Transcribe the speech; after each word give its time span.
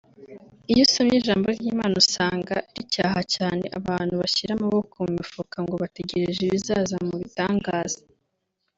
Iyo 0.71 0.81
usomye 0.87 1.15
ijambo 1.17 1.45
ry’Imana 1.57 1.95
usanga 2.03 2.55
ricyaha 2.75 3.21
cyane 3.35 3.65
abantu 3.79 4.13
bashyira 4.21 4.51
amaboko 4.55 4.95
mu 5.05 5.11
mifuka 5.19 5.55
ngo 5.63 5.73
bategereje 5.83 6.41
ibizaza 6.43 6.95
mu 7.07 7.15
bitangaza 7.21 7.99